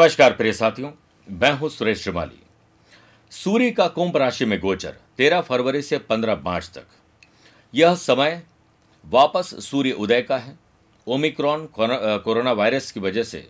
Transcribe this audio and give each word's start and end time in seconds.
नमस्कार 0.00 0.32
प्रिय 0.32 0.52
साथियों, 0.52 0.90
मैं 1.28 1.50
हूँ 1.52 1.68
सुरेश 1.68 2.02
श्रीमाली। 2.02 2.38
सूर्य 3.32 3.70
का 3.70 3.86
कुंभ 3.88 4.16
राशि 4.16 4.44
में 4.44 4.58
गोचर 4.60 4.94
13 5.18 5.40
फरवरी 5.40 5.82
से 5.82 5.98
15 6.00 6.40
मार्च 6.44 6.70
तक। 6.74 6.86
यह 7.74 7.94
समय 7.94 8.42
वापस 9.06 9.50
सूर्य 9.64 9.92
उदय 9.92 10.22
का 10.22 10.38
है। 10.38 10.56
ओमिक्रॉन 11.06 11.68
कोरोना 11.74 12.52
वायरस 12.52 12.90
की 12.92 13.00
वजह 13.00 13.22
से 13.22 13.46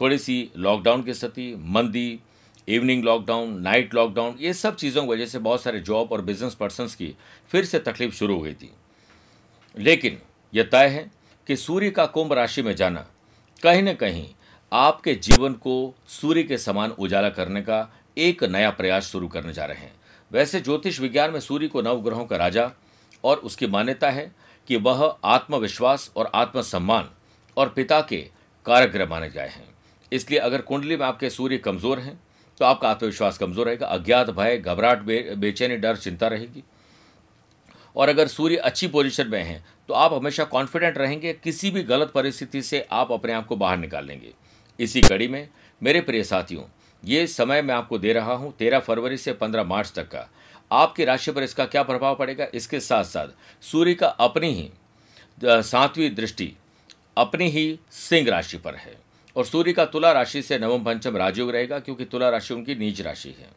थोड़ी 0.00 0.18
सी 0.18 0.50
लॉकडाउन 0.56 1.02
की 1.02 1.14
स्थिति, 1.14 1.54
मंदी, 1.58 2.20
इवनिंग 2.68 3.04
लॉकडाउन, 3.04 3.56
नाइट 3.60 3.94
लॉकडाउन, 3.94 4.36
ये 4.40 4.54
सब 4.54 4.76
चीज़ों 4.76 5.02
की 5.02 5.08
वजह 5.08 5.26
से 5.26 5.38
बहुत 5.38 5.62
सारे 5.62 5.80
जॉब 5.82 6.12
और 6.12 6.22
बिज़नेस 6.22 6.54
पर्सनस 6.54 6.94
की 6.94 7.14
फिर 7.50 7.64
से 7.64 7.78
तकलीफ़ 7.78 8.14
शुरू 8.14 8.38
हुई 8.38 8.54
थी। 8.54 8.72
लेकिन 9.76 10.18
यह 10.52 10.68
तय 10.72 10.88
है 10.88 11.10
कि 11.46 11.56
सूर्य 11.56 11.90
का 11.90 12.06
कुंभ 12.08 12.32
राशि 12.32 12.62
में 12.62 12.74
जाना 12.76 13.06
कहीं 13.62 13.82
ना 13.82 13.92
कहीं 13.94 14.28
आपके 14.72 15.14
जीवन 15.14 15.52
को 15.54 15.94
सूर्य 16.10 16.42
के 16.42 16.58
समान 16.58 16.90
उजाला 16.90 17.28
करने 17.30 17.60
का 17.62 17.88
एक 18.18 18.44
नया 18.44 18.70
प्रयास 18.70 19.06
शुरू 19.06 19.28
करने 19.28 19.52
जा 19.52 19.64
रहे 19.64 19.76
हैं। 19.76 19.92
वैसे 20.30 20.60
ज्योतिष 20.60 21.00
विज्ञान 21.00 21.30
में 21.30 21.40
सूर्य 21.40 21.68
को 21.68 21.82
नवग्रहों 21.82 22.24
का 22.24 22.36
राजा 22.36 22.70
और 23.24 23.36
उसकी 23.38 23.66
मान्यता 23.66 24.10
है 24.10 24.30
कि 24.68 24.76
वह 24.78 25.04
आत्मविश्वास 25.24 26.10
और 26.16 26.30
आत्मसम्मान 26.34 27.08
और 27.56 27.68
पिता 27.68 28.00
के 28.02 28.20
कारग्रह 28.66 29.06
माने 29.06 29.28
गए 29.30 29.48
हैं। 29.48 29.68
इसलिए 30.12 30.38
अगर 30.40 30.60
कुंडली 30.62 30.96
में 30.96 31.06
आपके 31.06 31.30
सूर्य 31.30 31.58
कमज़ोर 31.58 31.98
हैं 31.98 32.18
तो 32.60 32.64
आपका 32.64 32.88
आत्मविश्वास 32.90 33.38
कमज़ोर 33.38 33.66
रहेगा, 33.66 33.86
अज्ञात 33.86 34.30
भय, 34.30 34.58
घबराहट 34.58 35.02
बेचैनी, 35.36 35.76
डर, 35.76 35.96
चिंता 35.96 36.28
रहेगी। 36.28 36.62
और 37.96 38.08
अगर 38.08 38.28
सूर्य 38.28 38.56
अच्छी 38.58 38.88
पोजीशन 38.88 39.28
में 39.28 39.42
है 39.42 39.62
तो 39.88 39.94
आप 39.94 40.12
हमेशा 40.12 40.44
कॉन्फिडेंट 40.46 40.98
रहेंगे, 40.98 41.32
किसी 41.34 41.70
भी 41.70 41.82
गलत 41.84 42.12
परिस्थिति 42.14 42.62
से 42.62 42.86
आप 42.92 43.12
अपने 43.12 43.32
आप 43.32 43.46
को 43.46 43.56
बाहर 43.56 43.78
निकाल 43.78 44.06
लेंगे। 44.06 44.32
इसी 44.78 45.00
कड़ी 45.00 45.28
में, 45.28 45.48
मेरे 45.82 46.00
प्रिय 46.00 46.24
साथियों, 46.24 46.62
ये 47.02 47.26
समय 47.26 47.62
मैं 47.62 47.74
आपको 47.74 47.98
दे 47.98 48.12
रहा 48.12 48.34
हूँ 48.34 48.52
तेरह 48.58 48.80
फरवरी 48.80 49.16
से 49.16 49.32
पंद्रह 49.32 49.64
मार्च 49.64 49.92
तक 49.92 50.08
का। 50.08 50.28
आपकी 50.70 51.04
राशि 51.04 51.32
पर 51.32 51.42
इसका 51.42 51.64
क्या 51.66 51.82
प्रभाव 51.82 52.14
पड़ेगा? 52.16 52.46
इसके 52.54 52.80
साथ 52.80 53.04
साथ 53.04 53.28
सूर्य 53.62 53.94
का 53.94 54.08
अपनी 54.08 54.52
ही 54.52 54.70
सातवीं 55.62 56.10
दृष्टि, 56.10 56.52
अपनी 57.16 57.48
ही 57.48 57.78
सिंह 57.90 58.30
राशि 58.30 58.58
पर 58.58 58.74
है। 58.74 58.94
और 59.36 59.44
सूर्य 59.44 59.72
का 59.72 59.84
तुला 59.84 60.12
राशि 60.12 60.42
से 60.42 60.58
नवम 60.58 60.84
पंचम 60.84 61.16
राजयोग 61.16 61.50
रहेगा, 61.50 61.78
क्योंकि 61.78 62.04
तुला 62.04 62.28
राशि 62.30 62.54
उनकी 62.54 62.74
नीच 62.74 63.00
राशि 63.00 63.28
है। 63.30 63.48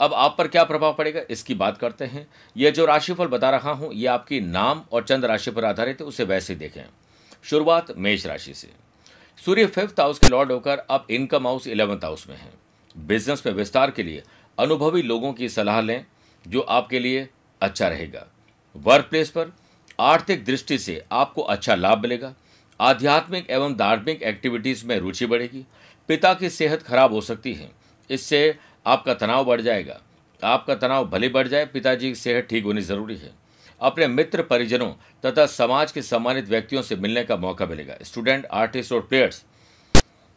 अब 0.00 0.14
आप 0.14 0.34
पर 0.38 0.48
क्या 0.48 0.64
प्रभाव 0.64 0.94
पड़ेगा? 0.94 1.20
इसकी 1.30 1.54
बात 1.54 1.78
करते 1.78 2.04
हैं। 2.04 2.26
यह 2.56 2.70
जो 2.70 2.84
राशिफल 2.86 3.26
बता 3.28 3.50
रहा 3.50 3.72
हूँ 3.72 3.92
यह 3.94 4.12
आपकी 4.12 4.40
नाम 4.40 4.82
और 4.92 5.04
चंद्र 5.04 5.28
राशि 5.28 5.50
पर 5.50 5.64
आधारित 5.64 6.00
है, 6.00 6.06
उसे 6.06 6.24
वैसे 6.24 6.54
देखें। 6.54 6.84
शुरुआत 7.44 7.96
मेष 7.96 8.26
राशि 8.26 8.54
से। 8.54 8.68
सूर्य 9.46 9.66
फिफ्थ 9.66 10.00
हाउस 10.00 10.18
के 10.18 10.28
लॉर्ड 10.28 10.52
होकर 10.52 10.78
अब 10.78 11.06
इनकम 11.10 11.46
हाउस 11.46 11.66
इलेवंथ 11.66 12.04
हाउस 12.04 12.28
में 12.28 12.36
है। 12.36 12.52
बिज़नेस 12.96 13.42
में 13.46 13.52
विस्तार 13.52 13.90
के 13.90 14.02
लिए 14.02 14.22
अनुभवी 14.58 15.02
लोगों 15.02 15.32
की 15.32 15.48
सलाह 15.48 15.80
लें, 15.80 16.04
जो 16.48 16.60
आपके 16.60 16.98
लिए 16.98 17.28
अच्छा 17.60 17.88
रहेगा। 17.88 18.26
वर्क 18.76 19.04
प्लेस 19.04 19.30
पर 19.30 19.52
आर्थिक 20.00 20.44
दृष्टि 20.44 20.78
से 20.78 21.04
आपको 21.12 21.42
अच्छा 21.42 21.74
लाभ 21.74 21.98
मिलेगा। 21.98 22.34
आध्यात्मिक 22.80 23.50
एवं 23.50 23.76
धार्मिक 23.76 24.22
एक्टिविटीज़ 24.22 24.86
में 24.86 24.98
रुचि 24.98 25.26
बढ़ेगी। 25.26 25.64
पिता 26.08 26.34
की 26.34 26.50
सेहत 26.50 26.82
खराब 26.82 27.12
हो 27.12 27.20
सकती 27.20 27.54
है। 27.54 27.70
इससे 28.10 28.58
आपका 28.86 29.14
तनाव 29.14 29.44
बढ़ 29.44 29.60
जाएगा। 29.60 30.00
आपका 30.42 30.74
तनाव 30.74 31.08
भले 31.08 31.28
बढ़ 31.28 31.48
जाए, 31.48 31.66
पिताजी 31.66 32.08
की 32.08 32.14
सेहत 32.14 32.46
ठीक 32.50 32.64
होनी 32.64 32.80
ज़रूरी 32.80 33.16
है। 33.16 33.32
अपने 33.80 34.06
मित्र 34.08 34.42
परिजनों 34.42 34.90
तथा 35.24 35.46
समाज 35.48 35.92
के 35.92 36.02
सम्मानित 36.02 36.48
व्यक्तियों 36.48 36.82
से 36.82 36.96
मिलने 36.96 37.24
का 37.24 37.36
मौका 37.36 37.66
मिलेगा। 37.66 37.96
स्टूडेंट 38.02 38.46
आर्टिस्ट 38.46 38.92
और 38.92 39.00
प्लेयर्स 39.00 39.44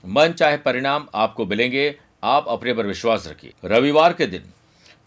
मन 0.03 0.31
चाहे 0.31 0.57
परिणाम 0.57 1.07
आपको 1.15 1.45
मिलेंगे, 1.45 1.95
आप 2.23 2.45
अपने 2.47 2.73
पर 2.73 2.85
विश्वास 2.85 3.27
रखिए। 3.27 3.53
रविवार 3.65 4.13
के 4.13 4.25
दिन 4.27 4.51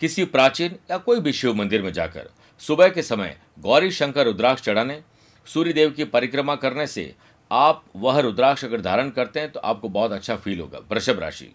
किसी 0.00 0.24
प्राचीन 0.26 0.76
या 0.90 0.96
कोई 0.98 1.20
भी 1.20 1.32
शिव 1.32 1.54
मंदिर 1.54 1.82
में 1.82 1.92
जाकर 1.92 2.30
सुबह 2.60 2.88
के 2.88 3.02
समय 3.02 3.36
गौरी 3.58 3.90
शंकर 3.90 4.24
रुद्राक्ष 4.24 4.62
चढ़ाने, 4.62 5.00
सूर्यदेव 5.46 5.90
की 5.90 6.04
परिक्रमा 6.06 6.54
करने 6.56 6.86
से 6.86 7.14
आप 7.50 7.84
वह 7.96 8.18
रुद्राक्ष 8.20 8.64
अगर 8.64 8.80
धारण 8.80 9.10
करते 9.10 9.40
हैं 9.40 9.50
तो 9.52 9.60
आपको 9.60 9.88
बहुत 9.88 10.12
अच्छा 10.12 10.36
फील 10.36 10.60
होगा। 10.60 10.78
वृषभ 10.90 11.18
राशि। 11.20 11.48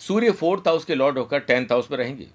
सूर्य 0.00 0.30
फोर्थ 0.30 0.68
हाउस 0.68 0.84
के 0.84 0.94
लॉर्ड 0.94 1.18
होकर 1.18 1.38
टेंथ 1.40 1.72
हाउस 1.72 1.90
में 1.90 1.98
रहेंगे। 1.98 2.26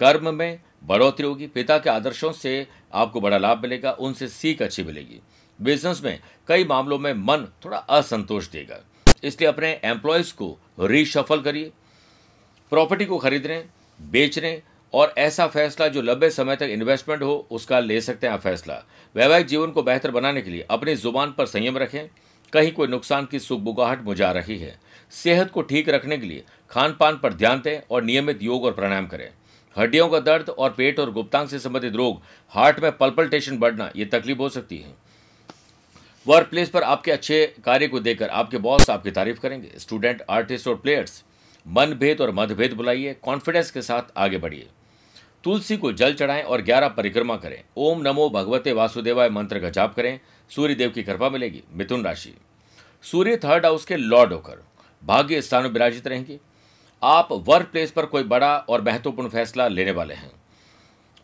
कर्म 0.00 0.34
में 0.34 0.60
बढ़ोतरी 0.84 1.26
होगी, 1.26 1.46
पिता 1.46 1.78
के 1.78 1.90
आदर्शों 1.90 2.32
से 2.32 2.66
आपको 2.94 3.20
बड़ा 3.20 3.38
लाभ 3.38 3.62
मिलेगा, 3.62 3.90
उनसे 3.92 4.28
सीख 4.28 4.62
अच्छी 4.62 4.84
मिलेगी। 4.84 5.20
बिज़नेस 5.60 6.00
में 6.04 6.20
कई 6.48 6.64
मामलों 6.64 6.98
में 6.98 7.12
मन 7.14 7.46
थोड़ा 7.64 7.78
असंतोष 7.78 8.48
देगा। 8.48 8.80
इसलिए 9.24 9.48
अपने 9.48 9.80
एम्प्लॉयज़ 9.84 10.34
को 10.34 10.56
रीशफल 10.80 11.40
करिए 11.40 11.70
प्रॉपर्टी 12.72 13.04
को 13.04 13.18
खरीदने, 13.18 13.64
बेचने 14.00 14.62
और 14.94 15.14
ऐसा 15.18 15.46
फैसला 15.46 15.88
जो 15.88 16.02
लंबे 16.02 16.30
समय 16.30 16.56
तक 16.56 16.62
इन्वेस्टमेंट 16.62 17.22
हो, 17.22 17.46
उसका 17.50 17.80
ले 17.80 18.00
सकते 18.00 18.26
हैं 18.26 18.34
आप 18.34 18.40
फैसला। 18.40 18.82
वैवाहिक 19.16 19.46
जीवन 19.46 19.70
को 19.70 19.82
बेहतर 19.82 20.10
बनाने 20.10 20.42
के 20.42 20.50
लिए 20.50 20.66
अपनी 20.70 20.94
ज़ुबान 20.94 21.32
पर 21.32 21.46
संयम 21.46 21.78
रखें। 21.78 22.08
कहीं 22.52 22.72
कोई 22.72 22.88
नुकसान 22.88 23.26
की 23.26 23.38
सुखबुगाहट 23.38 24.02
मुझा 24.02 24.30
रही 24.32 24.58
है। 24.58 24.78
सेहत 25.10 25.50
को 25.50 25.62
ठीक 25.62 25.88
रखने 25.88 26.18
के 26.18 26.26
लिए 26.26 26.44
खान 26.70 26.96
पान 27.00 27.18
पर 27.18 27.32
ध्यान 27.32 27.60
दें 27.60 27.80
और 27.90 28.02
नियमित 28.02 28.42
योग 28.42 28.64
और 28.64 28.72
प्राणायाम 28.72 29.06
करें। 29.06 29.30
हड्डियों 29.80 30.08
का 30.08 30.18
दर्द 30.20 30.48
और 30.48 30.70
पेट 30.70 30.98
और 31.00 31.10
गुप्तांग 31.10 31.48
से 31.48 31.58
संबंधित 31.58 31.94
रोग, 31.94 32.20
हार्ट 32.52 32.80
में 32.80 32.90
पल्पल्टेशन 32.92 33.58
बढ़ना, 33.58 33.90
ये 33.96 34.04
तकलीफ़ 34.04 34.38
हो 34.38 34.48
सकती 34.48 34.78
है। 34.78 34.94
वर्क 36.26 36.48
प्लेस 36.48 36.70
पर 36.70 36.82
आपके 36.82 37.10
अच्छे 37.10 37.46
कार्य 37.64 37.88
को 37.88 38.00
देखकर 38.00 38.28
आपके 38.28 38.58
बॉस 38.58 38.90
आपकी 38.90 39.10
तारीफ़ 39.10 39.38
करेंगे। 39.40 39.70
स्टूडेंट 39.78 40.22
आर्टिस्ट 40.30 40.68
और 40.68 40.76
प्लेयर्स 40.76 41.22
मनभेद 41.66 42.20
और 42.20 42.30
मतभेद 42.30 42.72
बुलाइए 42.72 43.14
कॉन्फिडेंस 43.22 43.70
के 43.70 43.82
साथ 43.82 44.12
आगे 44.16 44.38
बढ़िए। 44.38 44.66
तुलसी 45.44 45.76
को 45.76 45.92
जल 45.92 46.14
चढ़ाएँ 46.14 46.42
और 46.42 46.62
ग्यारह 46.62 46.88
परिक्रमा 46.88 47.36
करें। 47.36 47.62
ओम 47.76 48.02
नमो 48.02 48.28
भगवते 48.30 48.72
वासुदेवाय 48.72 49.28
मंत्र 49.28 49.58
का 49.58 49.70
जाप 49.70 49.94
करें 49.94 50.18
सूर्य 50.50 50.74
देव 50.74 50.90
की 50.90 51.02
कृपा 51.02 51.28
मिलेगी, 51.30 51.62
मिथुन 51.72 52.04
राशि। 52.04 52.34
सूर्य 53.04 53.36
थर्ड 53.36 53.66
हाउस 53.66 53.84
के 53.84 53.96
लॉर्ड 53.96 54.32
होकर 54.32 54.62
भाग्य 55.02 55.42
स्थान 55.42 55.66
विराजित 55.66 56.06
रहेंगे। 56.06 56.38
आप 57.02 57.28
वर्क 57.48 57.68
प्लेस 57.72 57.90
पर 57.90 58.06
कोई 58.06 58.22
बड़ा 58.22 58.56
और 58.58 58.82
महत्वपूर्ण 58.82 59.28
फैसला 59.28 59.66
लेने 59.68 59.90
वाले 59.90 60.14
हैं। 60.14 60.30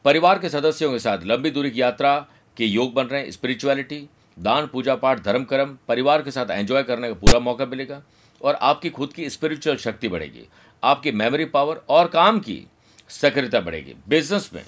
परिवार 0.05 0.39
के 0.39 0.49
सदस्यों 0.49 0.91
के 0.93 0.99
साथ 0.99 1.25
लंबी 1.25 1.51
दूरी 1.51 1.71
की 1.71 1.81
यात्रा 1.81 2.15
के 2.57 2.65
योग 2.65 2.95
बन 2.95 3.05
रहे 3.05 3.21
हैं 3.23 3.31
स्पिरिचुअलिटी 3.31 4.09
दान, 4.37 4.67
पूजा 4.67 4.95
पाठ, 4.95 5.23
धर्म 5.25 5.45
कर्म, 5.45 5.77
परिवार 5.89 6.23
के 6.23 6.31
साथ 6.31 6.51
एंजॉय 6.51 6.83
करने 6.83 7.09
का 7.09 7.15
पूरा 7.15 7.39
मौका 7.41 7.67
मिलेगा 7.67 8.03
और 8.41 8.55
आपकी 8.55 8.91
खुद 8.91 9.13
की 9.13 9.29
स्पिरिचुअल 9.31 9.77
शक्ति 9.77 10.09
बढ़ेगी, 10.09 10.49
आपकी 10.83 11.13
मेमोरी 11.13 11.45
पावर 11.45 11.81
और 11.89 12.09
काम 12.09 12.39
की 12.41 12.67
सक्रियता 13.11 13.61
बढ़ेगी। 13.61 13.95
बिज़नेस 14.09 14.51
में 14.55 14.65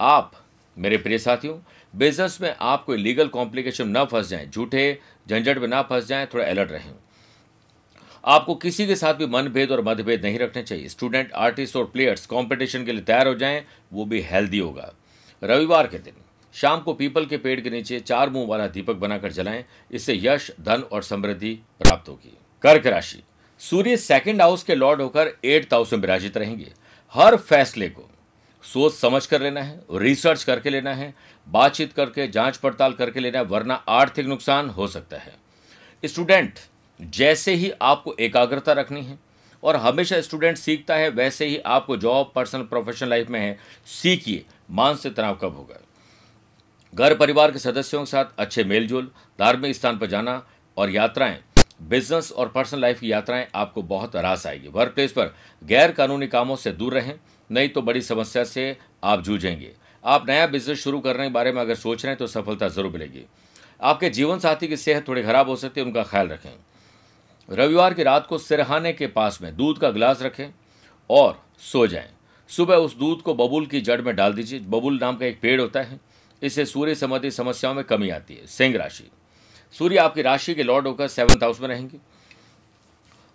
आप, 0.00 0.32
मेरे 0.76 0.96
प्रिय 0.96 1.18
साथियों 1.18 1.58
बिज़नेस 1.94 2.38
में 2.40 2.54
आप 2.60 2.84
कोई 2.84 2.96
लीगल 2.96 3.28
कॉम्प्लिकेशन 3.28 3.88
न 3.88 4.04
फंस 4.04 4.28
जाएँ, 4.28 4.50
झूठे, 4.50 4.98
झंझट 5.28 5.58
में 5.58 5.68
ना 5.68 5.82
फंस 5.82 6.06
जाएँ, 6.06 6.26
थोड़ा 6.26 6.44
अलर्ट 6.44 6.70
रहें। 6.72 6.92
आपको 8.24 8.54
किसी 8.54 8.86
के 8.86 8.96
साथ 8.96 9.14
भी 9.14 9.26
मनभेद 9.26 9.70
और 9.70 9.80
मतभेद 9.84 10.24
नहीं 10.24 10.38
रखने 10.38 10.62
चाहिए। 10.62 10.88
स्टूडेंट 10.88 11.32
आर्टिस्ट 11.32 11.76
और 11.76 11.84
प्लेयर्स 11.84 12.26
कंपटीशन 12.26 12.84
के 12.84 12.92
लिए 12.92 13.02
तैयार 13.02 13.28
हो 13.28 13.34
जाएँ, 13.34 13.64
वो 13.92 14.04
भी 14.04 14.20
हेल्दी 14.20 14.58
होगा। 14.58 14.92
रविवार 15.42 15.86
के 15.86 15.98
दिन, 15.98 16.14
शाम 16.54 16.80
को 16.80 16.94
पीपल 16.94 17.26
के 17.26 17.36
पेड़ 17.36 17.60
के 17.60 17.70
नीचे 17.70 18.00
चार 18.00 18.30
मुँह 18.30 18.46
वाला 18.48 18.66
दीपक 18.66 18.94
बनाकर 18.94 19.32
जलाएँ, 19.32 19.64
इससे 19.90 20.18
यश, 20.22 20.50
धन 20.60 20.82
और 20.82 21.02
समृद्धि 21.02 21.54
प्राप्त 21.80 22.08
होगी। 22.08 22.36
कर्क 22.62 22.86
राशि, 22.86 23.22
सूर्य 23.60 23.96
सेकंड 23.96 24.42
हाउस 24.42 24.62
के 24.62 24.74
लॉर्ड 24.74 25.00
होकर 25.00 25.32
एट 25.44 25.72
हाउस 25.74 25.92
में 25.92 26.00
विराजित 26.00 26.36
रहेंगे। 26.36 26.72
हर 27.14 27.36
फैसले 27.36 27.88
को 27.88 28.08
सोच 28.64 28.94
समझ 28.94 29.26
कर 29.26 29.42
लेना 29.42 29.62
है 29.62 29.80
रिसर्च 29.92 30.44
करके 30.44 30.70
लेना 30.70 30.94
है, 30.94 31.14
बातचीत 31.48 31.92
करके, 31.92 32.28
जाँच 32.28 32.56
पड़ताल 32.56 32.92
करके 32.92 33.20
लेना 33.20 33.38
है, 33.38 33.44
वरना 33.44 33.74
आर्थिक 33.74 34.26
नुकसान 34.26 34.68
हो 34.68 34.86
सकता 34.86 35.16
है। 35.16 35.34
स्टूडेंट 36.04 36.58
जैसे 37.02 37.54
ही 37.54 37.70
आपको 37.82 38.14
एकाग्रता 38.20 38.72
रखनी 38.72 39.02
है 39.02 39.18
और 39.62 39.76
हमेशा 39.76 40.20
स्टूडेंट 40.20 40.56
सीखता 40.56 40.94
है, 40.94 41.08
वैसे 41.10 41.46
ही 41.46 41.58
आपको 41.58 41.96
जॉब, 41.96 42.32
पर्सनल, 42.34 42.62
प्रोफेशनल 42.62 43.08
लाइफ 43.10 43.30
में 43.30 43.40
है, 43.40 43.58
सीखिए, 43.86 44.44
मानसिक 44.70 45.14
तनाव 45.14 45.34
कब 45.34 45.56
होगा। 45.56 45.80
घर 46.92 47.14
परिवार 47.14 47.50
के 47.52 47.58
सदस्यों 47.58 48.00
के 48.00 48.06
साथ 48.06 48.38
अच्छे 48.38 48.64
मेलजोल, 48.64 49.10
धार्मिक 49.38 49.74
स्थान 49.74 49.98
पर 49.98 50.06
जाना 50.06 50.42
और 50.76 50.90
यात्राएँ, 50.90 51.38
बिज़नेस 51.82 52.30
और 52.32 52.48
पर्सनल 52.48 52.80
लाइफ 52.80 53.00
की 53.00 53.12
यात्राएँ 53.12 53.46
आपको 53.54 53.82
बहुत 53.84 54.16
रास 54.16 54.46
आएगी। 54.46 54.68
वर्क 54.68 54.92
प्लेस 54.94 55.12
पर 55.12 55.34
गैर 55.62 55.92
कानूनी 55.92 56.26
कामों 56.26 56.56
से 56.56 56.72
दूर 56.72 56.94
रहें, 56.94 57.14
नहीं 57.50 57.68
तो 57.68 57.82
बड़ी 57.82 58.02
समस्या 58.02 58.44
से 58.44 58.76
आप 59.04 59.22
जूझेंगे। 59.22 59.72
आप 60.04 60.28
नया 60.28 60.46
बिज़नेस 60.46 60.82
शुरू 60.82 61.00
करने 61.00 61.24
के 61.24 61.32
बारे 61.32 61.52
में 61.52 61.60
अगर 61.60 61.74
सोच 61.74 62.04
रहे 62.04 62.10
हैं 62.10 62.18
तो 62.18 62.26
सफलता 62.26 62.68
ज़रूर 62.68 62.92
मिलेगी। 62.92 63.24
आपके 63.80 64.10
जीवन 64.10 64.38
साथी 64.38 64.68
की 64.68 64.76
सेहत 64.76 65.08
थोड़ी 65.08 65.22
खराब 65.22 65.48
हो 65.48 65.56
सकती 65.56 65.80
है, 65.80 65.86
उनका 65.86 66.02
ख्याल 66.02 66.28
रखें। 66.28 66.50
रविवार 67.52 67.94
की 67.94 68.02
रात 68.02 68.26
को 68.26 68.38
सिरहाने 68.38 68.92
के 68.92 69.06
पास 69.06 69.38
में 69.42 69.56
दूध 69.56 69.78
का 69.78 69.90
गिलास 69.90 70.22
रखें 70.22 70.46
और 71.10 71.42
सो 71.58 71.86
जाएँ। 71.86 72.10
सुबह 72.48 72.76
उस 72.76 72.96
दूध 72.96 73.22
को 73.22 73.34
बबूल 73.34 73.66
की 73.66 73.80
जड़ 73.80 74.00
में 74.00 74.14
डाल 74.16 74.32
दीजिए। 74.32 74.60
बबूल 74.60 74.98
नाम 75.00 75.16
का 75.16 75.26
एक 75.26 75.40
पेड़ 75.40 75.60
होता 75.60 75.80
है। 75.80 76.00
इससे 76.42 76.64
सूर्य 76.66 76.94
संबंधी 76.94 77.30
समस्याओं 77.30 77.74
में 77.74 77.84
कमी 77.84 78.10
आती 78.10 78.34
है। 78.34 78.46
सिंह 78.46 78.76
राशि। 78.76 79.10
सूर्य 79.72 79.96
आपकी 79.96 80.22
राशि 80.22 80.54
के 80.54 80.62
लॉर्ड 80.62 80.86
होकर 80.86 81.08
सेवंथ 81.08 81.42
हाउस 81.42 81.60
में 81.60 81.68
रहेंगे। 81.68 81.98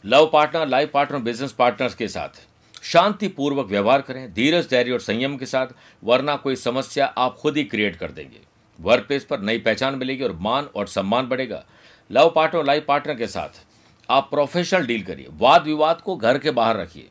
Love 0.06 0.30
partner, 0.34 0.68
life 0.68 0.92
partner 0.92 1.20
business 1.20 1.52
partners 1.52 1.96
के 1.96 2.08
साथ 2.08 2.46
शांतिपूर्वक 2.84 3.68
व्यवहार 3.68 4.02
करें। 4.02 4.34
धीरज, 4.34 4.70
धैर्य 4.70 4.92
और 4.92 5.00
संयम 5.00 5.38
के 5.38 5.46
साथ, 5.46 5.68
वरना 6.04 6.36
कोई 6.36 6.56
समस्या 6.56 7.06
आप 7.06 7.38
खुद 7.38 7.58
ही 7.58 7.64
क्रिएट 7.64 7.96
कर 7.96 8.12
देंगे। 8.12 8.40
वर्क 8.80 9.06
प्लेस 9.06 9.24
पर 9.24 9.40
नई 9.40 9.58
पहचान 9.58 9.96
मिलेगी 9.96 10.24
और 10.24 10.32
मान 10.32 10.66
और 10.76 10.88
सम्मान 10.88 11.28
बढ़ेगा। 11.28 11.64
लव 12.12 12.32
पार्टनर, 12.36 12.66
लाइफ 12.66 12.86
पार्टनर 12.88 13.16
के 13.16 13.28
साथ 13.28 13.66
आप 14.10 14.28
प्रोफेशनल 14.32 14.86
डील 14.88 15.04
करिए। 15.04 15.28
वाद 15.34 15.64
विवाद 15.64 16.02
को 16.02 16.16
घर 16.16 16.38
के 16.38 16.52
बाहर 16.52 16.78
रखिए। 16.78 17.08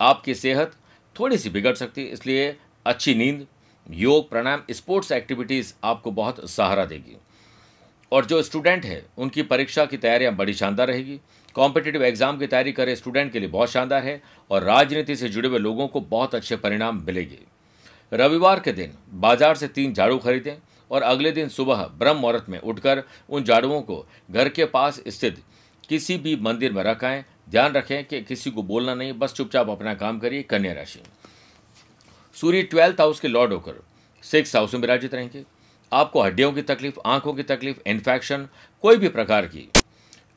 आपकी 0.00 0.34
सेहत 0.34 0.72
थोड़ी 1.16 1.38
सी 1.38 1.50
बिगड़ 1.50 1.74
सकती 1.74 2.02
है, 2.02 2.08
इसलिए 2.08 2.56
अच्छी 2.86 3.14
नींद, 3.14 3.46
योग, 3.86 4.28
प्राणायाम 4.30 4.62
स्पोर्ट्स 4.70 5.12
एक्टिविटीज़ 5.12 5.72
आपको 5.84 6.10
बहुत 6.12 6.48
सहारा 6.50 6.84
देगी। 6.84 7.16
और 8.12 8.24
जो 8.24 8.42
स्टूडेंट 8.42 8.84
है, 8.84 9.04
उनकी 9.18 9.42
परीक्षा 9.44 9.84
की 9.84 9.96
तैयारियाँ 9.96 10.34
बड़ी 10.36 10.54
शानदार 10.54 10.88
रहेगी। 10.88 11.18
कॉम्पिटेटिव 11.56 12.04
एग्ज़ाम 12.04 12.38
की 12.38 12.46
तैयारी 12.46 12.72
करे 12.72 12.96
स्टूडेंट 12.96 13.32
के 13.32 13.40
लिए 13.40 13.48
बहुत 13.48 13.70
शानदार 13.70 14.02
है 14.02 14.20
और 14.50 14.62
राजनीति 14.64 15.16
से 15.16 15.28
जुड़े 15.28 15.48
हुए 15.48 15.58
लोगों 15.58 15.86
को 15.88 16.00
बहुत 16.02 16.34
अच्छे 16.34 16.56
परिणाम 16.56 17.02
मिलेंगे। 17.06 17.38
रविवार 18.12 18.60
के 18.60 18.72
दिन 18.72 18.92
बाज़ार 19.16 19.56
से 19.56 19.68
तीन 19.68 19.92
झाड़ू 19.94 20.18
खरीदें 20.18 20.54
और 20.90 21.02
अगले 21.02 21.30
दिन 21.32 21.48
सुबह 21.48 21.84
ब्रह्म 21.98 22.16
मुहूर्त 22.16 22.48
में 22.48 22.58
उठकर 22.60 23.02
उन 23.28 23.44
झाड़ुओं 23.44 23.80
को 23.82 24.04
घर 24.30 24.48
के 24.48 24.64
पास 24.66 25.00
स्थित 25.08 25.42
किसी 25.88 26.16
भी 26.16 26.34
मंदिर 26.36 26.72
में 26.72 26.82
रखाएँ, 26.82 27.24
ध्यान 27.50 27.72
रखें 27.72 28.04
कि 28.04 28.20
किसी 28.22 28.50
को 28.50 28.62
बोलना 28.62 28.94
नहीं, 28.94 29.12
बस 29.12 29.32
चुपचाप 29.32 29.68
अपना 29.70 29.94
काम 29.94 30.18
करिए, 30.18 30.42
कन्या 30.42 30.72
राशि। 30.72 31.00
सूर्य 32.36 32.62
ट्वेल्थ 32.62 33.00
हाउस 33.00 33.20
के 33.20 33.28
लॉर्ड 33.28 33.52
होकर 33.52 33.82
सिक्स 34.24 34.54
हाउस 34.56 34.74
में 34.74 34.80
विराजित 34.80 35.14
रहेंगे। 35.14 35.44
आपको 35.92 36.22
हड्डियों 36.22 36.52
की 36.52 36.62
तकलीफ़, 36.62 36.98
आँखों 37.06 37.34
की 37.34 37.42
तकलीफ़, 37.42 37.76
इन्फेक्शन, 37.86 38.48
कोई 38.84 38.96
भी 38.96 39.08
प्रकार 39.08 39.46
की 39.46 39.68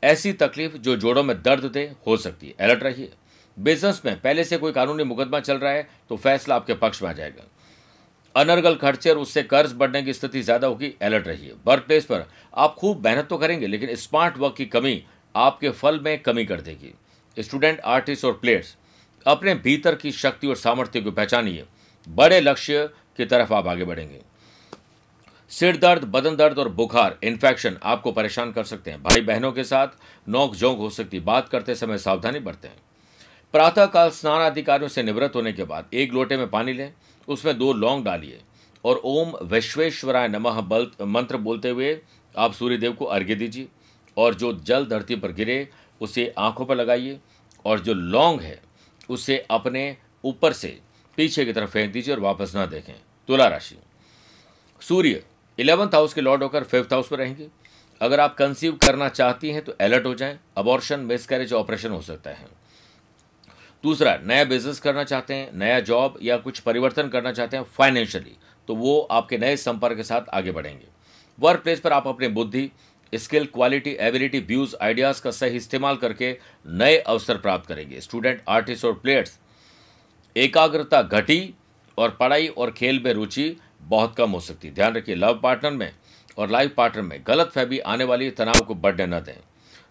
ऐसी 0.04 0.34
तकलीफ़ 0.34 0.78
जो 0.78 0.96
जोड़ों 0.96 1.24
में 1.24 1.36
दर्द 1.42 1.66
दे, 1.66 1.92
हो 2.08 2.18
सकती 2.18 2.48
है। 2.48 2.56
अलर्ट 2.60 2.84
रहिए। 2.84 3.12
बिज़नेस 3.58 4.02
में 4.06 4.20
पहले 4.22 4.44
से 4.44 4.58
कोई 4.58 4.72
कानूनी 4.72 5.04
मुकदमा 5.04 5.40
चल 5.40 5.58
रहा 5.58 5.72
है 5.72 5.88
तो 6.10 6.18
फैसला 6.18 6.56
आपके 6.56 6.74
पक्ष 6.76 7.02
में 7.04 7.10
आ 7.10 7.14
जाएगा। 7.14 7.44
अनर्गल 8.36 8.76
खर्चे 8.76 9.10
और 9.10 9.18
उससे 9.18 9.44
कर्ज 9.44 9.72
बढ़ने 9.74 10.02
की 10.04 10.14
स्थिति 10.14 10.42
ज़्यादा 10.42 10.68
होगी, 10.68 10.94
अलर्ट 11.02 11.28
रहिए। 11.28 11.54
वर्क 11.66 11.84
प्लेस 11.84 12.06
पर 12.06 12.26
आप 12.54 12.76
खूब 12.76 13.06
मेहनत 13.06 13.28
तो 13.30 13.38
करेंगे, 13.38 13.68
लेकिन 13.68 13.96
स्मार्ट 13.96 14.38
वर्क 14.38 14.56
की 14.58 14.66
कमी 14.68 15.04
आपके 15.36 15.70
फल 15.70 16.00
में 16.00 16.20
कमी 16.20 16.46
कर 16.46 16.62
देगी। 16.62 16.94
स्टूडेंट, 17.38 17.80
आर्टिस्ट 17.80 18.26
और 18.26 18.34
प्लेयर्स, 18.34 18.76
अपने 19.26 19.56
भीतर 19.56 19.96
की 19.96 20.12
शक्ति 20.12 20.48
और 20.48 20.56
सामर्थ्य 20.56 21.02
को 21.02 21.12
पहचानिए। 21.12 21.66
बड़े 22.08 22.40
लक्ष्य 22.42 22.90
की 23.18 23.26
तरफ़ 23.26 23.54
आप 23.54 23.68
आगे 23.68 23.84
बढ़ेंगे। 23.84 24.22
सिर 25.50 25.78
दर्द, 25.78 26.04
बदन 26.04 26.36
दर्द 26.36 26.60
और 26.60 26.70
बुखार 26.70 27.18
इन्फेक्शन 27.24 27.78
आपको 27.84 28.12
परेशान 28.12 28.52
कर 28.52 28.64
सकते 28.64 28.92
हैं। 28.92 29.04
भाई 29.04 29.22
बहनों 29.22 29.52
के 29.52 29.64
साथ 29.64 29.88
नोक 30.30 30.56
झोंक 30.56 30.78
हो 30.78 30.90
सकती 30.90 31.20
बात 31.20 31.50
करते 31.50 31.76
समय 31.76 31.98
सावधानी 31.98 32.40
बरतें। 32.40 32.70
प्रातःकाल 33.54 34.10
स्नान 34.10 34.52
अधिकारियों 34.52 34.90
से 34.90 35.04
निवृत्त 35.04 35.36
होने 35.36 35.54
के 35.54 35.64
बाद 35.64 35.86
एक 35.94 36.14
लोटे 36.14 36.38
में 36.38 36.50
पानी 36.50 36.74
लें, 36.74 36.94
उसमें 37.28 37.58
दो 37.58 37.74
लौंग 37.74 38.04
डालिए 38.06 38.42
और 38.86 39.02
ओम 39.04 39.34
विश्वेश्वराय 39.44 40.28
नमः 40.28 40.62
बल, 40.62 40.92
मंत्र 41.02 41.38
बोलते 41.38 41.70
हुए 41.70 42.00
आप 42.38 42.54
सूर्यदेव 42.54 42.94
को 42.94 43.06
अर्घ्य 43.06 43.36
दीजिए। 43.36 43.68
और 44.18 44.34
जो 44.34 44.54
जल 44.54 44.86
धरती 44.86 45.16
पर 45.16 45.32
गिरे, 45.32 45.70
उसे 46.02 46.34
आँखों 46.38 46.66
पर 46.66 46.76
लगाइए, 46.76 47.20
और 47.66 47.80
जो 47.80 47.94
लौंग 47.94 48.42
है, 48.42 48.60
उसे 49.10 49.38
अपने 49.52 49.98
ऊपर 50.24 50.54
से 50.54 50.80
पीछे 51.18 51.46
की 51.46 51.54
तरफ़ 51.54 51.70
फेंक 51.70 51.92
दीजिए 51.92 52.14
और 52.14 52.20
वापस 52.20 52.52
ना 52.56 52.66
देखें। 52.66 52.94
तुला 53.28 53.48
राशि। 53.48 53.78
सूर्य, 54.82 55.24
इलेवंथ 55.60 55.88
हाउस 55.88 56.14
के 56.14 56.22
लॉर्ड 56.22 56.44
होकर 56.44 56.64
फिफ्थ 56.64 56.94
हाउस 56.94 57.08
पर 57.08 57.18
रहेंगे। 57.18 57.48
अगर 58.02 58.20
आप 58.20 58.36
कंसीव 58.36 58.76
करना 58.76 59.10
चाहती 59.10 59.50
हैं 59.50 59.64
तो 59.64 59.72
अलर्ट 59.82 60.06
हो 60.06 60.14
जाएँ। 60.16 60.40
अबॉर्शन, 60.58 61.00
मिसकैरेज 61.00 61.54
ऑपरेशन 61.54 61.92
हो 61.92 62.02
सकता 62.02 62.30
है। 62.30 62.46
दूसरा, 63.84 64.16
नया 64.24 64.44
बिज़नेस 64.44 64.80
करना 64.80 65.04
चाहते 65.04 65.34
हैं, 65.34 65.50
नया 65.54 65.80
जॉब 65.80 66.20
या 66.22 66.38
कुछ 66.38 66.60
परिवर्तन 66.60 67.10
करना 67.10 67.32
चाहते 67.32 67.58
हैं 67.58 67.64
फाइनेंशियली 67.64 68.36
तो 68.68 68.76
वो 68.76 69.00
आपके 69.02 69.38
नए 69.38 69.58
संपर्क 69.58 69.98
के 69.98 70.04
साथ 70.04 70.30
आगे 70.30 70.52
बढ़ेंगे। 70.52 70.86
वर्क 71.40 71.62
प्लेस 71.62 71.80
पर 71.80 71.94
आप 71.94 72.08
अपनी 72.08 72.28
बुद्धि 72.28 72.72
skill, 73.16 73.46
quality, 73.46 73.96
ability, 74.00 74.40
views, 74.40 74.76
ideas 74.82 75.22
का 75.22 75.32
सही 75.32 75.58
इस्तेमाल 75.58 75.98
करके 75.98 76.38
नए 76.66 76.98
अवसर 76.98 77.38
प्राप्त 77.38 77.68
करेंगे। 77.68 78.02
स्टूडेंट, 78.02 78.42
आर्टिस्ट 78.50 78.86
और 78.86 78.94
प्लेयर्स, 78.94 79.38
एकाग्रता 80.36 81.02
घटी 81.02 81.54
और 81.98 82.18
पढ़ाई 82.20 82.48
और 82.48 82.72
खेल 82.72 83.02
में 83.06 83.14
रुचि 83.14 83.56
बहुत 83.82 84.16
कम 84.16 84.32
हो 84.32 84.40
सकती 84.40 84.68
है। 84.68 84.74
ध्यान 84.74 84.94
रखिए 84.94 85.16
लव 85.16 85.40
पार्टनर 85.44 85.72
में 85.72 85.92
और 86.38 86.50
लाइफ 86.50 86.74
पार्टनर 86.76 87.02
में 87.02 87.24
गलत 87.28 87.52
फहमी 87.52 87.80
आने 87.80 88.04
वाली 88.04 88.32
तनाव 88.32 88.66
को 88.66 88.76
बढ़ने 88.76 89.06
न 89.06 89.20
दें। 89.20 89.40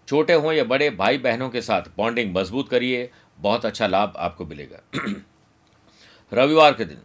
छोटे 0.09 0.33
हों 0.33 0.53
या 0.53 0.65
बड़े, 0.65 0.91
भाई 0.91 1.19
बहनों 1.19 1.49
के 1.51 1.63
साथ 1.63 1.83
बॉन्डिंग 1.97 2.35
मज़बूत 2.35 2.69
करिए, 2.69 3.11
बहुत 3.39 3.67
अच्छा 3.67 3.87
लाभ 3.87 4.15
आपको 4.17 4.47
मिलेगा। 4.47 4.83
रविवार 6.33 6.73
के 6.73 6.85
दिन 6.85 6.99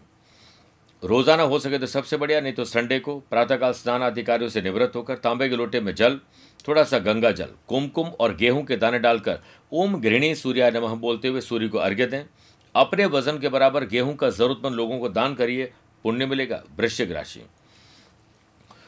रोज़ाना 1.04 1.44
हो 1.44 1.58
सके 1.60 1.78
तो 1.78 1.86
सबसे 1.88 2.18
बढ़िया, 2.18 2.40
नहीं 2.42 2.54
तो 2.54 2.66
संडे 2.66 3.00
को 3.00 3.18
प्रातःकाल 3.30 3.72
स्नान 3.74 4.02
अधिकारियों 4.02 4.50
से 4.50 4.62
निवृत्त 4.62 4.96
होकर 4.96 5.16
तांबे 5.18 5.48
के 5.50 5.56
लोटे 5.56 5.80
में 5.82 5.94
जल, 5.96 6.20
थोड़ा 6.68 6.84
सा 6.84 7.00
गंगा 7.00 7.32
जल, 7.32 7.50
कुमकुम 7.68 8.08
और 8.10 8.36
गेहूँ 8.36 8.64
के 8.66 8.76
दाने 8.78 9.00
डालकर 9.00 9.40
ओम 9.74 10.00
गृहिणी 10.02 10.34
सूर्या 10.36 10.70
नमः 10.70 10.94
बोलते 10.98 11.28
हुए 11.28 11.42
सूर्य 11.42 11.68
को 11.68 11.78
अर्घ्य 11.80 12.06
दें। 12.06 12.24
अपने 12.76 13.06
वज़न 13.08 13.40
के 13.40 13.50
बराबर 13.50 13.86
गेहूँ 13.86 14.16
का 14.16 14.30
जरूरतमंद 14.30 14.76
लोगों 14.76 15.00
को 15.00 15.10
दान 15.10 15.36
करिए, 15.36 15.72
पुण्य 16.06 16.26
मिलेगा, 16.26 16.64
वृश्चिक 16.78 17.12
राशि। 17.12 17.42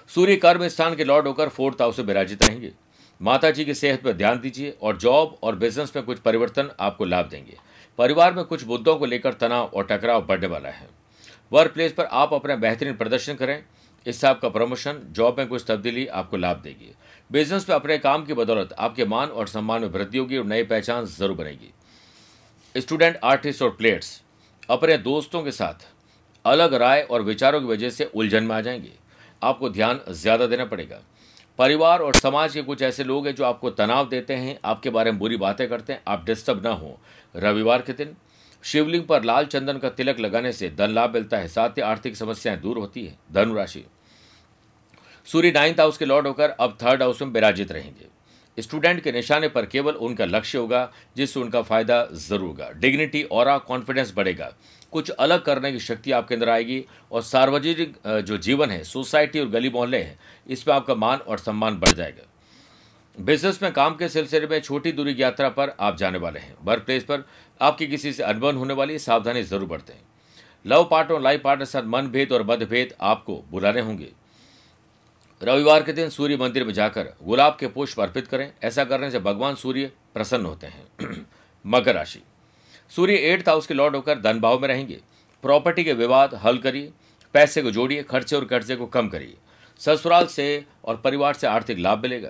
सूर्य 0.10 0.36
कर्म 0.38 0.68
स्थान 0.68 0.96
के 0.96 1.04
लॉर्ड 1.04 1.28
होकर 1.28 1.50
फोर्थ 1.50 1.82
हाउस 1.82 2.00
में 2.00 2.06
विराजित 2.06 2.44
रहेंगे। 2.44 2.72
माता 3.22 3.52
जी 3.52 3.66
की 3.66 3.74
सेहत 3.74 4.04
पर 4.04 4.14
ध्यान 4.14 4.40
दीजिए 4.40 4.76
और 4.82 4.98
जॉब 4.98 5.38
और 5.44 5.56
बिज़नेस 5.58 5.96
में 5.96 6.06
कुछ 6.06 6.20
परिवर्तन 6.20 6.70
आपको 6.80 7.06
लाभ 7.06 7.30
देंगे। 7.30 7.58
परिवार 8.00 8.34
में 8.34 8.44
कुछ 8.46 8.66
मुद्दों 8.68 8.96
को 8.96 9.06
लेकर 9.06 9.34
तनाव 9.36 9.66
और 9.68 9.86
टकराव 9.86 10.26
बढ़ने 10.26 10.48
वाला 10.48 10.70
है। 10.70 10.88
वर्क 11.52 11.72
प्लेस 11.72 11.94
पर 11.94 12.06
आप 12.06 12.34
अपना 12.34 12.56
बेहतरीन 12.56 12.96
प्रदर्शन 12.96 13.34
करें। 13.34 13.64
इससे 14.06 14.28
आपका 14.28 14.50
प्रमोशन 14.50 15.02
जॉब 15.12 15.38
में 15.38 15.48
कुछ 15.48 15.66
तब्दीली 15.68 16.06
आपको 16.08 16.38
लाभ 16.38 16.58
देगी। 16.58 16.92
बिज़नेस 17.32 17.70
में 17.70 17.76
अपने 17.76 17.98
काम 17.98 18.26
की 18.26 18.34
बदौलत 18.34 18.74
आपके 18.80 19.06
मान 19.06 19.30
और 19.30 19.48
सम्मान 19.48 19.82
में 19.82 19.90
वृद्धि 19.90 20.18
होगी 20.18 20.38
और 20.38 20.46
नई 20.46 20.64
पहचान 20.64 21.06
ज़रूर 21.06 21.38
बनेगी। 21.38 21.74
स्टूडेंट 22.76 23.20
आर्टिस्ट 23.24 23.62
और 23.62 23.70
प्लेयर्स 23.70 24.22
अपने 24.70 24.98
दोस्तों 24.98 25.44
के 25.44 25.52
साथ 25.52 25.88
अलग 26.46 26.74
राय 26.74 27.02
और 27.02 27.22
विचारों 27.22 27.60
की 27.62 27.68
वजह 27.68 27.90
से 27.90 28.06
उलझन 28.06 28.44
में 28.44 28.56
आ 28.56 28.62
जाएँगे। 28.62 28.92
आपको 29.42 29.70
ध्यान 29.70 30.00
ज़्यादा 30.10 30.48
देना 30.48 30.66
पड़ेगा। 30.66 31.00
परिवार 31.60 32.00
और 32.00 32.16
समाज 32.16 32.54
के 32.54 32.62
कुछ 32.62 32.82
ऐसे 32.82 33.04
लोग 33.04 33.28
हैं 33.28 33.36
जो 33.36 33.44
आपको 33.44 33.70
तनाव 33.70 34.10
देते 34.10 34.34
हैं, 34.34 34.58
आपके 34.66 34.90
बारे 34.90 35.12
में 35.12 35.20
बुरी 35.20 35.38
बातें 35.38 35.68
करते 35.70 35.94
हैं, 35.94 36.02
आप 36.08 36.24
डिस्टर्ब 36.26 36.64
ना 36.64 36.72
हो। 36.72 36.98
रविवार 37.36 37.82
के 37.82 37.94
दिन 37.94 38.16
शिवलिंग 38.64 39.04
पर 39.04 39.24
लाल 39.24 39.46
चंदन 39.46 39.78
का 39.78 39.90
तिलक 39.90 40.20
लगाने 40.20 40.52
से 40.54 40.70
धन 40.70 40.92
लाभ 40.92 41.14
मिलता 41.14 41.38
है, 41.38 41.48
साथ 41.48 41.70
ही 41.70 41.82
आर्थिक 41.84 42.16
समस्याएँ 42.16 42.60
दूर 42.60 42.78
होती 42.78 43.06
है। 43.06 43.18
धनुराशि 43.34 43.84
सूर्य 45.28 45.52
नाइन्थ 45.52 45.80
हाउस 45.80 45.98
के 45.98 46.06
लॉर्ड 46.06 46.28
होकर 46.28 46.50
अब 46.50 46.78
थर्ड 46.84 47.02
हाउस 47.02 47.22
में 47.22 47.30
विराजित 47.30 47.72
रहेंगे। 47.72 48.12
स्टूडेंट 48.58 49.02
के 49.04 49.12
निशाने 49.12 49.48
पर 49.48 49.66
केवल 49.66 49.94
उनका 49.96 50.26
लक्ष्य 50.26 50.58
होगा, 50.58 50.92
जिससे 51.18 51.40
उनका 51.40 51.62
फ़ायदा 51.62 52.08
ज़रूर 52.14 52.42
होगा। 52.42 52.70
डिग्निटी 52.72 53.24
और 53.24 53.58
कॉन्फिडेंस 53.60 54.14
बढ़ेगा। 54.16 54.52
कुछ 54.92 55.10
अलग 55.10 55.44
करने 55.44 55.72
की 55.72 55.80
शक्ति 55.80 56.12
आपके 56.12 56.36
अंदर 56.36 56.50
आएगी 56.50 56.84
और 57.12 57.22
सार्वजनिक 57.22 57.96
जो 58.26 58.38
जीवन 58.40 58.72
है 58.72 58.84
सोसाइटी 58.84 59.40
और 59.40 59.48
गली 59.50 59.70
मोहल्ले 59.70 59.98
हैं, 59.98 60.20
इसमें 60.48 60.74
आपका 60.76 60.96
मान 60.96 61.20
और 61.20 61.40
सम्मान 61.40 61.80
बढ़ 61.80 61.90
जाएगा। 61.90 62.28
बिज़नेस 63.20 63.64
में 63.64 63.74
काम 63.74 63.96
के 63.96 64.10
सिलसिले 64.10 64.48
में 64.48 64.62
छोटी 64.62 64.92
दूरी 64.92 65.14
की 65.14 65.22
यात्रा 65.22 65.50
पर 65.50 65.76
आप 65.80 65.98
जाने 65.98 66.18
वाले 66.18 66.40
हैं। 66.40 66.56
वर्क 66.64 66.84
प्लेस 66.84 67.04
पर 67.04 67.24
आपकी 67.62 67.88
किसी 67.88 68.14
से 68.14 68.24
अनबन 68.24 68.56
होने 68.56 68.74
वाली 68.74 69.00
सावधानी 69.00 69.44
ज़रूर 69.44 69.68
बरतें। 69.68 69.94
लव 70.66 70.88
पार्टनर 70.92 71.20
लाइफ 71.20 71.42
पार्टनर 71.44 71.66
साथ 71.66 71.84
मनभेद 71.84 72.32
और 72.32 72.44
मतभेद 72.44 72.94
आपको 73.02 73.44
बुलाने 73.52 73.82
होंगे। 73.82 74.12
रविवार 75.44 75.84
के 75.84 75.94
दिन 75.94 76.10
सूर्य 76.10 76.38
मंदिर 76.38 76.64
में 76.64 76.74
जाकर 76.74 77.14
गुलाब 77.24 77.58
के 77.60 77.68
पुष्प 77.68 78.00
अर्पित 78.00 78.28
करें। 78.28 78.52
ऐसा 78.64 78.84
करने 78.84 79.12
से 79.12 79.20
भगवान 79.20 79.56
सूर्य 79.56 79.92
प्रसन्न 80.14 80.46
होते 80.46 80.68
हैं। 80.68 81.26
मकर 81.66 81.96
राशि। 81.96 82.24
सूर्य 82.90 83.16
एट्थ 83.16 83.50
हाउस 83.50 83.68
के 83.68 83.74
लॉर्ड 83.74 83.96
होकर 83.96 84.20
धन 84.20 84.40
भाव 84.40 84.60
में 84.60 84.68
रहेंगे। 84.68 85.00
प्रॉपर्टी 85.44 85.84
के 85.84 85.94
विवाद 85.94 86.36
हल 86.36 86.58
करिए। 86.58 86.92
पैसे 87.34 87.62
को 87.62 87.72
जोड़िए। 87.72 88.04
खर्चे 88.04 88.36
और 88.36 88.46
कर्जे 88.46 88.76
को 88.76 88.86
कम 88.86 89.10
करिए। 89.10 89.38
ससुराल 89.80 90.28
से 90.28 90.66
और 90.86 90.98
परिवार 90.98 91.34
से 91.34 91.48
आर्थिक 91.48 91.80
लाभ 91.80 92.02
मिलेगा। 92.02 92.30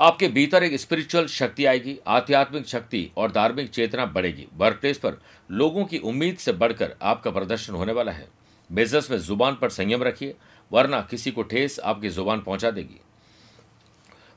आपके 0.00 0.28
भीतर 0.28 0.62
एक 0.62 0.80
स्पिरिचुअल 0.80 1.26
शक्ति 1.26 1.64
आएगी, 1.64 1.96
आध्यात्मिक 2.06 2.66
शक्ति 2.66 3.10
और 3.16 3.30
धार्मिक 3.32 3.70
चेतना 3.70 4.06
बढ़ेगी। 4.06 4.46
वर्क 4.56 4.78
प्लेस 4.80 4.98
पर 4.98 5.20
लोगों 5.50 5.84
की 5.84 5.98
उम्मीद 5.98 6.36
से 6.36 6.52
बढ़कर 6.52 6.94
आपका 7.02 7.30
प्रदर्शन 7.30 7.74
होने 7.74 7.92
वाला 7.92 8.12
है। 8.12 8.28
बिज़नेस 8.70 9.10
में 9.10 9.18
ज़ुबान 9.18 9.54
पर 9.54 9.68
संयम 9.68 10.02
रखिए, 10.02 10.34
वरना 10.72 11.00
किसी 11.00 11.30
को 11.30 11.42
ठेस 11.42 11.78
आपकी 11.80 12.08
ज़ुबान 12.08 12.40
पहुँचा 12.40 12.70
देगी। 12.70 13.00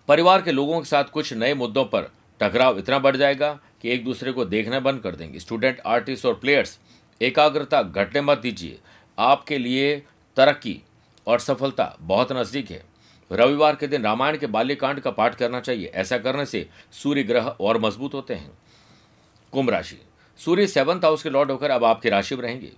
परिवार 0.08 0.42
के 0.42 0.52
लोगों 0.52 0.80
के 0.80 0.86
साथ 0.86 1.04
कुछ 1.04 1.34
नए 1.34 1.54
मुद्दों 1.54 1.86
पर 1.86 2.12
टकराव 2.40 2.78
इतना 2.80 3.00
बढ़ 3.00 3.18
जाएगा 3.18 3.60
कि 3.82 3.90
एक 3.90 4.04
दूसरे 4.04 4.32
को 4.32 4.46
देखना 4.46 4.80
बंद 4.80 5.02
कर 5.02 5.16
देंगे। 5.16 5.40
स्टूडेंट 5.40 5.80
आर्टिस्ट 5.86 6.26
और 6.26 6.34
प्लेयर्स 6.34 6.80
एकाग्रता 7.22 7.82
घटने 7.84 8.22
मत 8.22 8.38
दीजिए। 8.38 8.80
आपके 9.18 9.58
लिए 9.58 9.96
तरक्की 10.38 10.82
और 11.28 11.40
सफलता 11.40 11.96
बहुत 12.02 12.32
नज़दीक 12.32 12.72
है। 12.72 12.91
रविवार 13.32 13.76
के 13.76 13.88
दिन 13.88 14.04
रामायण 14.04 14.38
के 14.38 14.48
बाल्यकांड 14.48 15.00
का 15.00 15.12
पाठ 15.12 15.36
करना 15.36 15.60
चाहिए। 15.60 15.92
ऐसा 15.96 16.18
करने 16.18 16.46
से 16.46 16.68
सूर्य 16.94 17.24
ग्रह 17.24 17.46
और 17.62 17.80
मज़बूत 17.82 18.14
होते 18.14 18.34
हैं। 18.34 18.52
कुंभ 19.54 19.70
राशि। 19.70 20.00
सूर्य 20.40 20.68
सेवंथ 20.68 21.06
हाउस 21.06 21.24
के 21.24 21.30
लॉर्ड 21.30 21.52
होकर 21.52 21.72
अब 21.72 21.84
आपकी 21.84 22.10
राशि 22.10 22.36
में 22.36 22.42
रहेंगे। 22.44 22.72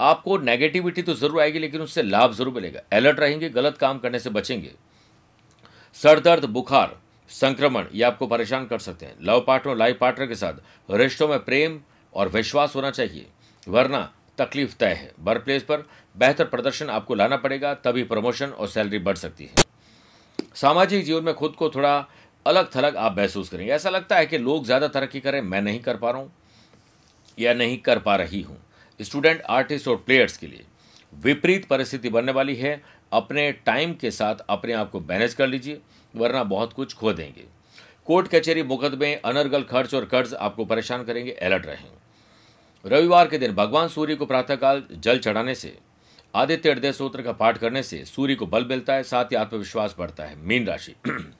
आपको 0.00 0.36
नेगेटिविटी 0.38 1.02
तो 1.02 1.14
ज़रूर 1.14 1.40
आएगी, 1.40 1.58
लेकिन 1.58 1.80
उससे 1.80 2.02
लाभ 2.02 2.32
ज़रूर 2.32 2.54
मिलेगा। 2.54 2.80
अलर्ट 2.92 3.20
रहेंगे, 3.20 3.48
गलत 3.50 3.76
काम 3.76 3.98
करने 3.98 4.18
से 4.18 4.30
बचेंगे। 4.30 4.70
सर 5.96 6.20
दर्द 6.20 6.44
बुखार, 6.46 6.96
संक्रमण, 7.30 7.86
ये 7.92 8.02
आपको 8.02 8.26
परेशान 8.26 8.66
कर 8.66 8.78
सकते 8.78 9.06
हैं। 9.06 9.14
लव 9.22 9.40
पार्टनर, 9.40 9.76
लाइफ 9.76 9.98
पार्टनर 10.00 10.26
के 10.26 10.34
साथ 10.34 10.90
रिश्तों 10.92 11.28
में 11.28 11.38
प्रेम 11.40 11.80
और 12.12 12.28
विश्वास 12.28 12.76
होना 12.76 12.90
चाहिए, 12.90 13.26
वरना 13.66 14.10
तकलीफ़ 14.38 14.76
तय 14.76 14.92
है। 14.92 15.12
वर्क 15.20 15.44
प्लेस 15.44 15.62
पर 15.62 15.84
बेहतर 16.16 16.44
प्रदर्शन 16.46 16.90
आपको 16.90 17.14
लाना 17.14 17.36
पड़ेगा, 17.38 17.74
तभी 17.76 18.02
प्रमोशन 18.04 18.48
और 18.48 18.68
सैलरी 18.68 18.98
बढ़ 19.00 19.16
सकती 19.16 19.44
है। 19.44 19.66
सामाजिक 20.58 21.04
जीवन 21.04 21.24
में 21.24 21.34
खुद 21.34 21.52
को 21.52 21.68
थोड़ा 21.70 21.96
अलग 22.46 22.74
थलग 22.74 22.96
आप 22.96 23.16
महसूस 23.18 23.48
करेंगे। 23.48 23.72
ऐसा 23.72 23.90
लगता 23.90 24.16
है 24.16 24.26
कि 24.26 24.38
लोग 24.38 24.64
ज़्यादा 24.64 24.88
तरक्की 24.88 25.20
करें, 25.20 25.40
मैं 25.42 25.60
नहीं 25.62 25.80
कर 25.80 25.96
पा 25.96 26.10
रहा 26.10 26.20
हूँ 26.20 26.32
या 27.38 27.52
नहीं 27.54 27.76
कर 27.78 27.98
पा 27.98 28.16
रही 28.16 28.40
हूँ। 28.42 28.56
स्टूडेंट, 29.00 29.42
आर्टिस्ट 29.42 29.88
और 29.88 29.96
प्लेयर्स 29.96 30.36
के 30.36 30.46
लिए 30.46 30.64
विपरीत 31.12 31.66
परिस्थिति 31.66 32.08
बनने 32.10 32.32
वाली 32.32 32.56
है। 32.56 32.80
अपने 33.12 33.50
टाइम 33.66 33.92
के 33.94 34.10
साथ 34.10 34.44
अपने 34.50 34.72
आप 34.72 34.90
को 34.90 35.00
मैनेज 35.00 35.34
कर 35.34 35.46
लीजिए, 35.46 35.80
वरना 36.14 36.42
बहुत 36.44 36.72
कुछ 36.72 36.94
खो 36.94 37.12
देंगे। 37.12 37.44
कोर्ट, 38.06 38.28
कचहरी, 38.28 38.62
मुकदमे, 38.64 39.14
अनर्गल 39.14 39.62
खर्च 39.62 39.94
और 39.94 40.04
कर्ज 40.06 40.34
आपको 40.34 40.64
परेशान 40.64 41.04
करेंगे 41.04 41.32
अलर्ट 41.32 41.66
रहें 41.66 41.90
रविवार 42.84 43.28
के 43.28 43.38
दिन 43.38 43.54
भगवान 43.54 43.88
सूर्य 43.88 44.14
को 44.14 44.26
प्रातःकाल 44.26 44.82
जल 44.94 45.18
चढ़ाने 45.18 45.54
से 45.54 45.76
आदित्य 46.34 46.70
हृदय 46.70 46.92
सूत्र 46.92 47.22
का 47.22 47.32
पाठ 47.32 47.58
करने 47.58 47.82
से 47.82 48.04
सूर्य 48.04 48.34
को 48.34 48.46
बल 48.46 48.64
मिलता 48.64 48.94
है, 48.94 49.02
साथ 49.02 49.24
ही 49.24 49.36
आत्मविश्वास 49.36 49.96
बढ़ता 49.98 50.24
है, 50.24 50.36
मीन 50.36 50.66
राशि। 50.66 50.94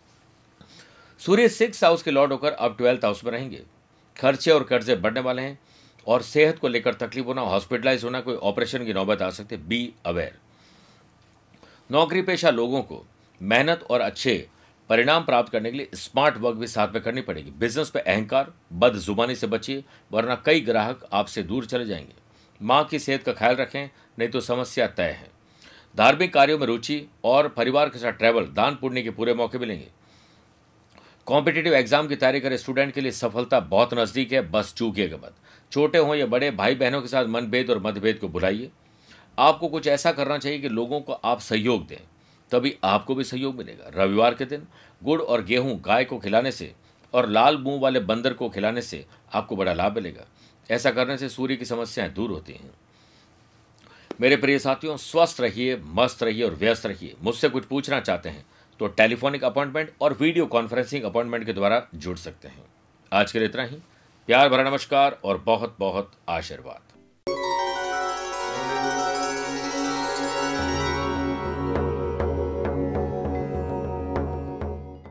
सूर्य 1.19 1.49
सिक्स 1.49 1.85
हाउस 1.85 2.03
के 2.03 2.11
लॉर्ड 2.11 2.33
होकर 2.33 2.53
अब 2.53 2.77
ट्वेल्थ 2.77 3.01
हाउस 3.05 3.25
में 3.25 3.33
रहेंगे। 3.33 3.63
खर्चे 4.21 4.51
और 4.51 4.65
कर्जे 4.65 4.97
बढ़ने 4.97 5.21
वाले 5.21 5.43
हैं 5.43 5.59
और 6.07 6.23
सेहत 6.23 6.59
को 6.59 6.69
लेकर 6.69 6.95
तकलीफ़ 6.95 7.27
होना, 7.27 7.41
हॉस्पिटलाइज 7.41 8.05
होना, 8.05 8.21
कोई 8.21 8.35
ऑपरेशन 8.35 8.85
की 8.85 8.93
नौबत 8.93 9.23
आ 9.23 9.31
सकती 9.31 9.55
है। 9.55 9.69
Be 9.69 9.93
aware. 10.07 10.39
नौकरी 11.91 12.23
पेशा 12.23 12.51
लोगों 12.51 12.83
को 12.83 13.07
मेहनत 13.43 13.87
और 13.91 14.01
अच्छे 14.01 14.49
परिणाम 14.89 15.25
प्राप्त 15.25 15.53
करने 15.53 15.71
के 15.71 15.77
लिए 15.77 15.89
स्मार्ट 15.95 16.37
वर्क 16.37 16.57
भी 16.57 16.67
साथ 16.67 16.89
में 16.89 17.03
करनी 17.03 17.21
पड़ेगी। 17.21 17.51
बिज़नेस 17.51 17.91
पर 17.91 18.01
अहंकार, 18.01 18.53
बदजुबानी 18.73 19.35
से 19.35 19.47
बचिए, 19.47 19.85
वरना 20.13 20.43
कई 20.47 20.61
ग्राहक 20.61 21.09
आपसे 21.13 21.43
दूर 21.43 21.67
चले 21.67 21.87
जाएँगे। 21.87 22.28
माँ 22.61 22.85
की 22.85 22.99
सेहत 22.99 23.23
का 23.23 23.33
ख्याल 23.33 23.57
रखें, 23.57 23.89
नहीं 24.19 24.29
तो 24.29 24.41
समस्या 24.41 24.87
तय 24.89 25.11
है। 25.13 25.31
धार्मिक 25.95 26.33
कार्यों 26.33 26.59
में 26.59 26.67
रुचि 26.67 27.05
और 27.25 27.49
परिवार 27.51 27.89
के 27.89 27.99
साथ 27.99 28.13
ट्रैवल 28.15 28.47
दान 28.55 28.79
पुण्य 28.81 29.03
के 29.03 29.11
पूरे 29.11 29.35
मौके 29.35 29.59
मिलेंगे। 29.59 29.89
कॉम्पिटेटिव 31.27 31.75
एग्ज़ाम 31.75 32.07
की 32.09 32.17
तैयारी 32.17 32.41
करें 32.41 32.57
स्टूडेंट 32.57 32.93
के 32.95 33.01
लिए 33.01 33.13
सफलता 33.13 33.61
बहुत 33.63 33.95
नज़दीक 33.95 34.33
है, 34.33 34.41
बस 34.43 34.75
चूकिएगा 34.77 35.17
मत 35.17 35.35
छोटे 35.73 35.99
हों 35.99 36.15
या 36.15 36.27
बड़े 36.27 36.51
भाई 36.53 36.75
बहनों 36.75 37.01
के 37.03 37.09
साथ 37.09 37.25
मनभेद 37.27 37.71
और 37.71 37.79
मतभेद 37.79 38.19
को 38.19 38.29
बुलाइए 38.29 38.71
आपको 39.39 39.69
कुछ 39.69 39.87
ऐसा 39.87 40.13
करना 40.13 40.39
चाहिए 40.39 40.59
कि 40.59 40.69
लोगों 40.69 41.01
को 41.01 41.13
आप 41.13 41.41
सहयोग 41.41 41.87
दें, 41.87 41.99
तभी 42.51 42.75
आपको 42.85 43.15
भी 43.15 43.25
सहयोग 43.25 43.57
मिलेगा। 43.57 43.91
रविवार 43.95 44.35
के 44.35 44.45
दिन 44.47 44.67
गुड़ 45.03 45.21
और 45.23 45.45
गेहूँ 45.45 45.81
गाय 45.81 46.05
को 46.05 46.19
खिलाने 46.19 46.53
से 46.53 46.73
और 47.15 47.29
लाल 47.29 47.59
मुँह 47.59 47.81
वाले 47.81 48.01
बंदर 48.03 48.33
को 48.35 48.49
खिलाने 48.49 48.83
से 48.83 49.05
आपको 49.33 49.57
बड़ा 49.57 49.73
लाभ 49.73 49.95
मिलेगा। 49.97 50.27
ऐसा 50.71 50.91
करने 50.91 51.17
से 51.19 51.29
सूर्य 51.29 51.57
की 51.57 51.65
समस्याएँ 51.65 52.11
दूर 52.11 52.31
होती 52.31 52.53
हैं। 52.53 52.71
मेरे 54.21 54.37
प्रिय 54.37 54.59
साथियों, 54.59 54.97
स्वस्थ 54.97 55.41
रहिए, 55.41 55.77
मस्त 55.77 56.23
रहिए 56.23 56.43
और 56.45 56.55
व्यस्त 56.55 56.87
रहिए। 56.87 57.15
मुझसे 57.23 57.49
कुछ 57.49 57.65
पूछना 57.65 58.01
चाहते 58.01 58.29
हैं 58.29 58.45
तो 58.81 58.87
टेलीफोनिक 58.89 59.45
अपॉइंटमेंट 59.45 59.93
और 60.01 60.17
वीडियो 60.21 60.47
कॉन्फ्रेंसिंग 60.47 61.05
अपॉइंटमेंट 61.05 61.45
के 61.47 61.53
द्वारा 61.53 61.87
जुड़ 61.95 62.17
सकते 62.17 62.49
हैं। 62.49 62.65
आज 63.13 63.33
के 63.33 63.39
लिए 63.39 63.49
इतना 63.49 63.65
ही। 63.65 63.77
प्यार 64.29 64.49
भरा 64.49 64.63
नमस्कार 64.63 65.19
और 65.25 65.39
बहुत 65.39 65.77
बहुत 65.79 66.13
आशीर्वाद। 66.29 66.88